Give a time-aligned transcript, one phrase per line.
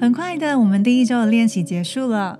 [0.00, 2.38] 很快的，我们第一周的练习结束了。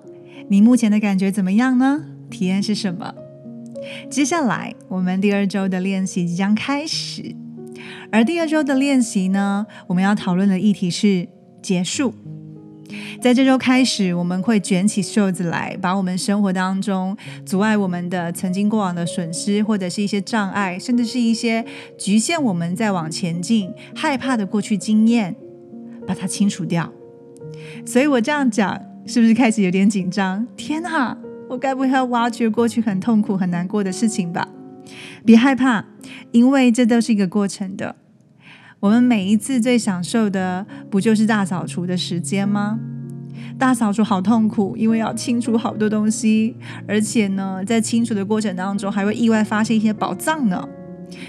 [0.49, 2.04] 你目前的感觉怎么样呢？
[2.31, 3.12] 体验是什么？
[4.08, 7.34] 接下来，我们第二周的练习即将开始。
[8.12, 11.26] 而第二周的练习呢，我们要讨论的议题是
[11.60, 12.14] 结束。
[13.21, 21.64] 在这周开始，我们会卷起袖子来，把我们生活当中阻碍我们的曾经过往的损失，或者是一些障碍，甚至是一些
[21.98, 25.34] 局限我们在往前进、害怕的过去经验，
[26.06, 26.93] 把它清除掉。
[27.84, 30.46] 所以我这样讲，是不是开始有点紧张？
[30.56, 31.16] 天哪，
[31.48, 34.46] 我该不会要挖掘过去很痛苦、很难过的事情吧？
[35.24, 35.84] 别害怕，
[36.33, 37.97] 因为这都是一个过程的。
[38.80, 42.78] 我们每一次最享受的，不就是大扫除的时间吗？
[43.59, 46.55] 大扫除好痛苦，因为要清除好多东西，
[46.86, 50.69] 而且呢，在清除的过程当中，还会意外发现一些宝藏呢。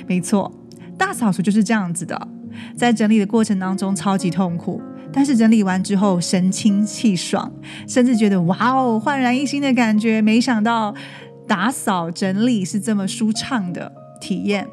[0.06, 0.52] 没错，
[0.96, 2.28] 大扫除就是这样子的，
[2.76, 4.80] 在整理的过程当中超级痛苦，
[5.12, 7.52] 但是整理完之后神清气爽，
[7.88, 10.22] 甚至觉得哇哦，焕然一新的感觉。
[10.22, 10.94] 没想到
[11.48, 14.68] 打扫整理是这么舒畅的体验，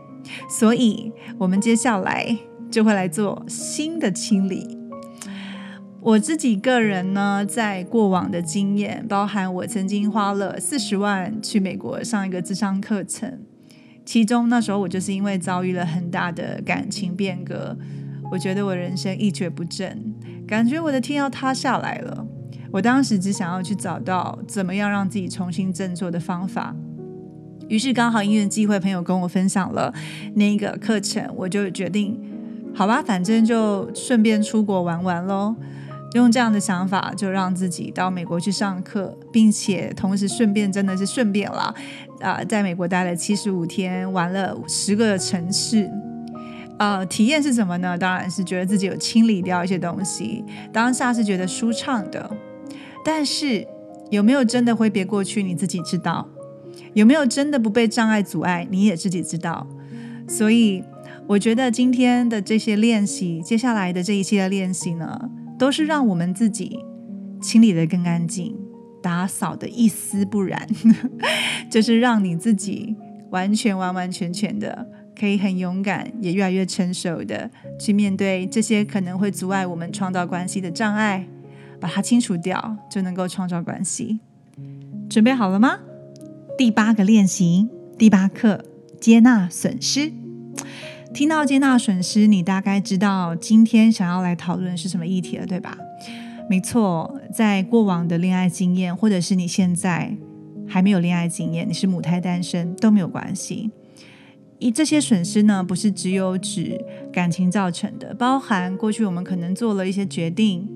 [0.48, 2.36] 所以我们接下来。
[2.68, 4.76] 就会来做新的清理。
[6.00, 13.38] 我自己个人呢，在过往的经验，包含我曾经花了四十万去美国上一个智商课程，
[14.04, 17.78] 其中那时候我就是因为遭遇了很大的感情变革，
[18.32, 20.12] 我觉得我人生一蹶不振，
[20.46, 22.26] 感觉我的天要塌下来了。
[22.72, 26.74] 我当时只想要去找到怎么样让自己重新振作的方法，
[27.68, 29.92] 于是刚好因缘机会，朋友跟我分享了
[30.34, 32.20] 那个课程，我就决定。
[32.74, 35.56] 好吧，反正就顺便出国玩玩喽。
[36.12, 41.74] 用这样的想法，就让自己到美国去上课，并且同时顺便真的是顺便了
[42.20, 45.90] 啊，在美国待了七十五天，玩了十个城市。
[46.78, 47.96] 呃，体验是什么呢？
[47.96, 52.30] 当然是觉得自己有清理掉一些东西，当下是觉得舒畅的。
[53.04, 53.66] 但是
[54.10, 55.42] 有没有真的挥别过去？
[55.42, 56.28] 你自己知道。
[56.94, 58.66] 有没有真的不被障碍阻碍？
[58.70, 59.66] 你也自己知道。
[60.28, 60.82] 所以。
[61.28, 65.28] 我觉得今天的这些练习，接下来的这一期的练习呢，
[65.58, 66.78] 都是让我们自己
[67.42, 68.56] 清理的更干净，
[69.02, 70.68] 打扫的一丝不染，
[71.68, 72.94] 就是让你自己
[73.30, 74.86] 完全完完全全的
[75.18, 81.26] 可以很勇敢，也越来越成熟的去面对这些可能会阻碍我们创造关系的障碍，
[81.80, 84.20] 把它清除掉，就能够创造关系。
[85.08, 85.78] 准备好了吗？
[86.58, 87.68] 第八个练习，
[87.98, 88.64] 第八课，
[89.00, 90.12] 接纳损失。
[91.14, 95.78] 听到接纳损失，你大概知道今天想要来讨论是什么议题了，对吧？
[96.50, 100.14] 没错，在过往的恋爱经验，或者是你现在
[100.68, 103.70] 还没有恋爱经验，你是母胎单身都没有关系。
[104.58, 110.68] 以这些损失呢，不是只有指感情造成的，包含过去我们可能做了一些决定，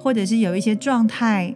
[0.00, 1.54] 或者是有一些状态，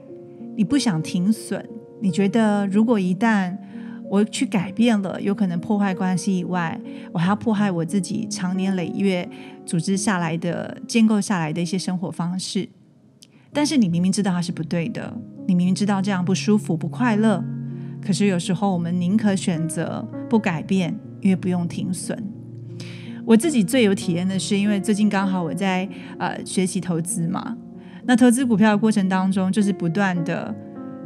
[0.56, 1.68] 你不想停损，
[2.00, 3.56] 你觉得如果一旦
[4.08, 6.80] 我去改变了，有可能破坏关系以外，
[7.12, 9.28] 我还要破坏我自己长年累月
[9.66, 12.68] 组织下来的、建构下来的一些生活方式。
[13.52, 15.12] 但是你明明知道它是不对的，
[15.46, 17.42] 你明明知道这样不舒服、不快乐，
[18.00, 22.16] 可是有时候我们宁可选择不改变，因为不用停损。
[23.24, 27.56] 我自己最有体验的是，因为最近刚好我在呃学习投资嘛，
[28.04, 30.54] 那投资股票的过程当中，就是不断的。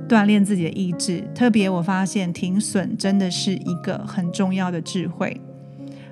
[0.08, 5.40] 锻炼自己的意志，特别我发现停损真的是一个很重要的智慧。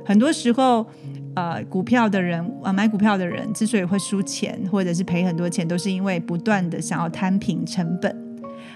[0.07, 0.87] 很多时候，
[1.35, 8.17] 呃，股票的人啊，买股票的人之所以会输钱，或者是赔很多钱，都是因为不断的想要摊平成本。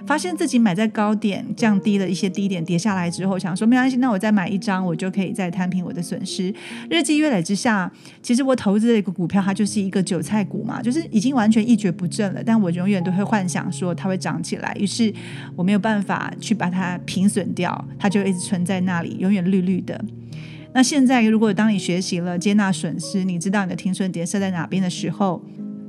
[0.06, 6.54] 发现自己买在高点，降低了一些低点，跌下来之后，想说没关系，那我再买一张，我就可以再摊平我的损失。
[6.90, 7.90] 日积月累之下，
[8.22, 12.42] 其实我投资的一个股票，它就是一个韭菜股嘛，就是已经完全一蹶不振了。
[12.44, 15.12] 但我永远都会幻想说它会涨起来，于是
[15.56, 19.98] 我没有办法去把它平损掉，它就一直存在那里，永远绿绿的。
[20.74, 25.42] 那现在，如果当你学习了接纳损失，你知道你的停损点设在哪边的时候，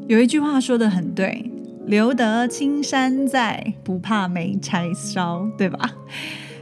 [0.07, 1.51] 有一句话说的很对。
[1.87, 5.91] 留得青山在，不怕没柴烧，对吧？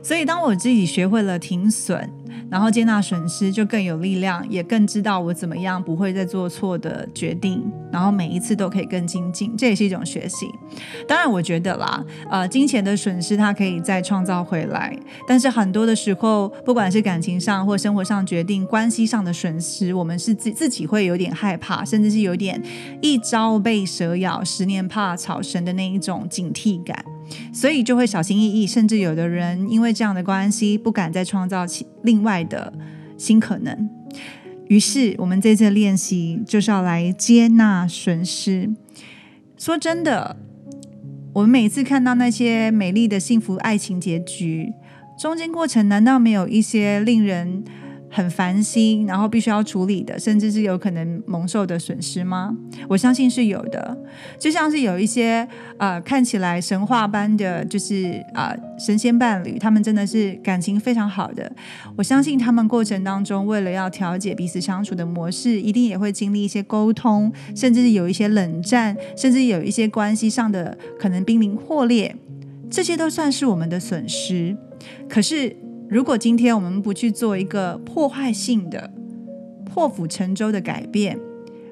[0.03, 2.09] 所以，当我自己学会了停损。
[2.49, 10.47] 然后接纳损失，就更有力量，也更知道我怎么样不会再做错的决定，然后每一次都可以更精进，这也是一种学习。
[11.07, 14.95] 当然，我觉得啦，呃，金钱的损失它可以再创造回来，
[15.27, 22.61] 但是很多的时候，不管是感情上或生活上决定、关系上的损失，我们是自自己会有点害怕，甚至是有点
[23.01, 27.03] 一朝被蛇咬，十年怕草绳的那一种警惕感。
[27.53, 32.73] 所以就会小心翼翼，甚至有的人因为这样的关系不敢再创造起另外的
[33.17, 33.89] 新可能。
[34.67, 38.69] 于是我们这次练习就是要来接纳损失。
[39.57, 40.37] 说真的，
[41.33, 44.73] 我们每次看到那些美丽的幸福爱情结局，
[45.17, 47.63] 中间过程难道没有一些令人？
[48.15, 52.55] 很烦心，然后必须要处理的，甚至是有可能蒙受的损失吗？
[52.87, 53.97] 我相信是有的。
[54.37, 61.51] 就像是有一些啊，看起来神话般的，就是啊神仙伴侣，他们真的是感情非常好的。
[61.97, 72.15] 我相信他们过程当中，为了要调节彼此相处的模式，一定也会经历一些沟通，甚至是有一些冷战，甚至有一些关系上的可能濒临破裂，
[72.69, 74.55] 这些都算是我们的损失。
[75.09, 75.57] 可是。
[75.89, 78.91] 如果今天我们不去做一个破坏性的、
[79.65, 81.19] 破釜沉舟的改变，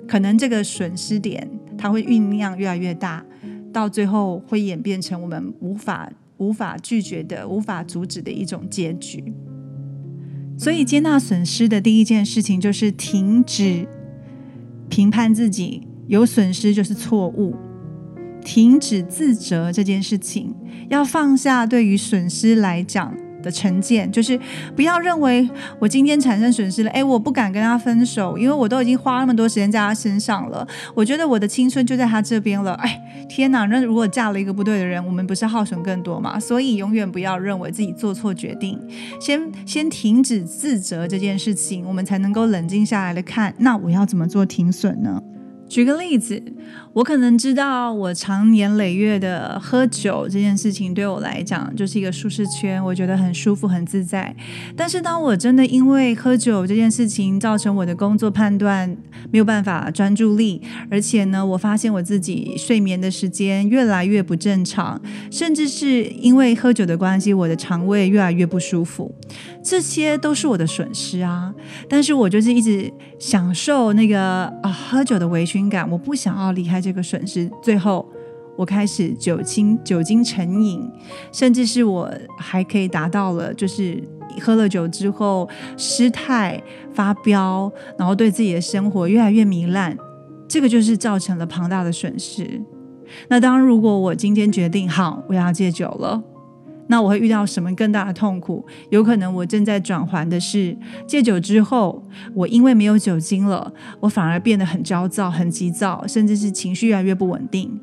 [0.08, 3.26] 可能这个损失点它会酝酿越来越大，
[3.74, 9.34] 到最后会演变成我们无法、无法拒绝的、无法阻止的一种结局。
[10.58, 13.88] 所以，接纳损失的第一件事情就是停止
[14.90, 17.56] 评判自己，有损失就是错误，
[18.44, 20.54] 停止自责这件事情，
[20.90, 23.18] 要放下对于损失来讲。
[23.42, 24.40] 的成见就是
[24.76, 25.50] 不要认为
[25.80, 30.68] 我今天产生损失了，哎，我不敢跟他分手，因为我都已经花那么多时间在他身上了。
[30.94, 33.66] 我觉得我的青春就在他这边了，哎，天哪！
[33.66, 36.40] 那如果嫁了一个不对的人，我们不是耗损更多吗？
[36.40, 38.80] 所以永远不要认为自己做错决定，
[39.20, 45.22] 先先停止自责这件事情，我们才能够冷静下来的看，那我要怎么做停损呢？
[45.72, 46.44] 举个例子，
[46.92, 54.36] 我可能知道我长年累月的喝酒这件事情对我来讲就是一个舒适圈，我觉得很舒服很自在。
[54.76, 58.86] 但是当我真的因为喝酒这件事情造成我的工作判断
[59.32, 65.02] 没有办法专注力，而且呢，我发现我自己睡眠的时间越来越不正常，
[65.32, 69.16] 甚至是因为喝酒的关系，我的肠胃越来越不舒服，
[69.64, 71.54] 这些都是我的损失啊。
[71.88, 75.61] 但是我就是一直享受那个啊喝酒的微醺。
[75.70, 77.50] 感，我不想要离开这个损失。
[77.62, 78.08] 最后，
[78.56, 80.90] 我开始酒精酒精成瘾，
[81.32, 84.02] 甚至是我还可以达到了，就是
[84.42, 85.48] 喝了酒之后
[85.78, 86.62] 失态、
[86.94, 89.98] 发飙，然后对自己的生活越来越糜烂。
[90.48, 92.62] 这个就是造成了庞大的损失。
[93.30, 96.22] 那当，如果我今天决定好我要戒酒了。
[96.92, 98.64] 那我会遇到什么更大的痛苦？
[98.90, 100.78] 有可能我正在转环的是
[101.08, 102.04] 戒酒之后，
[102.36, 107.80] 我因为没有酒精了，我反而变得很焦躁、很急躁，甚至是情绪越来越不稳定。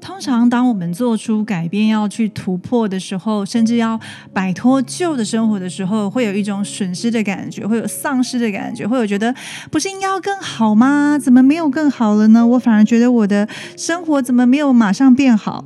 [0.00, 3.98] 通常，当我们做出改变、要去突破的时候，甚至要
[4.32, 9.34] 摆脱旧的生活的时候，会有一种损失的感觉，会有丧失的感觉，会有觉得
[9.70, 11.18] 不是应该要更好吗？
[11.20, 12.46] 怎么没有更好了呢？
[12.46, 15.64] 我反而觉得我的生活怎么没有马上变好？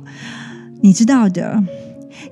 [0.81, 1.63] 你知道的。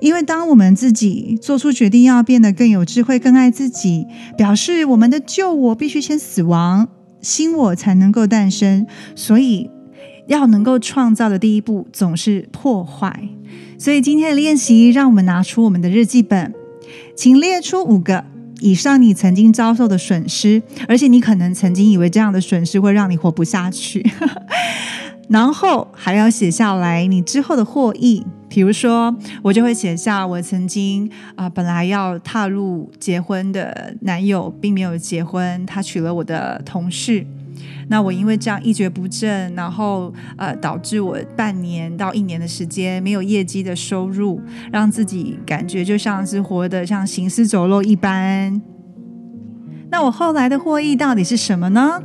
[0.00, 4.06] 因为当我们自己做出决定要变得更有智慧、更爱自己，
[4.36, 6.88] 表示我们的旧我必须先死亡，
[7.20, 8.86] 新我才能够诞生。
[9.14, 9.70] 所以，
[10.26, 13.28] 要能够创造的第一步总是破坏。
[13.78, 16.54] 所以，今天的练习，让我们拿出我们的日记本，
[17.14, 18.24] 请列出五个
[18.60, 24.04] 以上你曾经遭受的损失，而且你可能曾经以为这样的损失会让你活不下去，
[25.28, 28.24] 然后还要写下来你之后的获益。
[28.48, 37.26] 比如说，我就会写下我曾经啊，本来要踏入结婚的男友，并没有结婚，他娶了我的同事。
[37.88, 44.40] 那我因为这样一蹶不振，然后呃，导致我半年到一年的时间没有业绩的收入，
[44.72, 48.62] 让自己感觉就像是活得像行尸走肉一般。
[49.90, 52.00] 那我后来的获益到底是什么呢？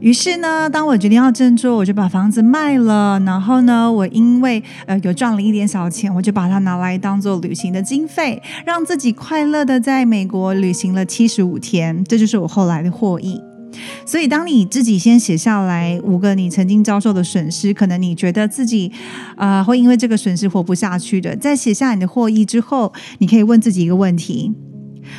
[0.00, 3.20] 于是呢，当我决定要振作，我就把房子卖了。
[3.20, 12.02] 然后呢，我因为呃有赚了一点小钱，我就把它拿来当做旅行的经费，让自己快乐的在美国旅行了七十五天。
[12.04, 13.38] 这就是我后来的获益。
[14.06, 18.90] 所以，当你自己先写下来五个你曾经遭受的损失，可能你觉得自己
[19.36, 24.52] 啊会因为这个损失活不下去的，在写下你的获益之后，你可以问自己一个问题：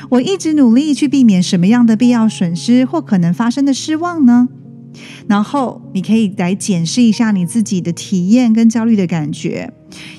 [0.10, 4.50] 我一直努力去避免什么样的必要损失或可能发生的失望呢？
[5.28, 9.72] 然后你可以来检视一下你自己的体验跟焦虑的感觉。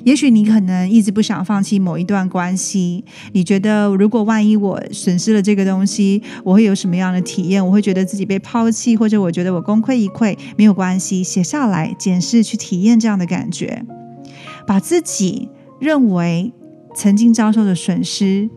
[0.05, 3.03] 也许你可能一直不想放弃某一段关系，
[3.33, 7.65] 你觉得如果万一我损失了这个东西，我会有什么样的体验？
[7.67, 10.37] 我会觉得自己被抛弃，或者我觉得我功亏一篑。
[10.59, 13.85] 没有关系，写下来检视去体验这样的感觉，
[14.67, 15.49] 把自己
[15.81, 16.53] 认为
[16.95, 18.51] 曾经遭受的损失，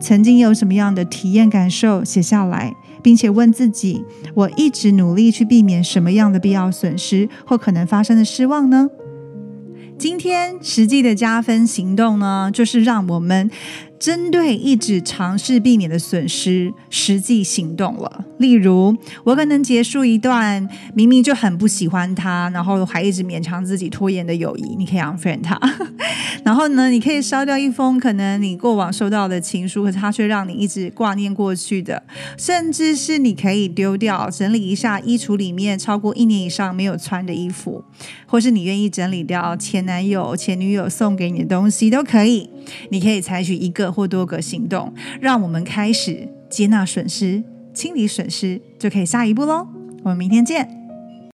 [0.00, 2.74] 曾经有什么样的体验感受写下来。
[3.04, 4.02] 并且问自己：
[4.34, 8.88] 我一直努力去避免什么样的必要损失或可能发生的失望呢？
[9.96, 13.48] 今天实际的加分行动呢，就是让我们
[14.04, 18.26] 针对一直尝试避免的损失，实际行动了。
[18.36, 18.94] 例如，
[19.24, 25.58] 我可能结束一段明明就很不喜欢他，然后还一直勉强自己拖延的友谊，你可以 unfriend 他。
[26.44, 32.02] 然后呢，你可以烧掉一封可能你过往收到的情书，可是他却让你一直挂念过去的，
[32.36, 37.82] 甚至是你可以丢掉、整理一下衣橱里面超过一年以上没有穿的衣服，
[38.26, 42.50] 或是你愿意整理掉前男友、前女友送给你的东西都可以。
[42.90, 47.42] 你可以采取一个或多个行动，让我们开始接纳损失、
[47.72, 49.66] 清理损失，就可以下一步喽。
[50.02, 50.83] 我们明天见。